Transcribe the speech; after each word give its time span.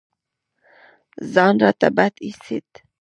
ځان 1.33 1.55
راته 1.63 1.87
بد 1.97 2.13
اېسېد. 2.25 2.67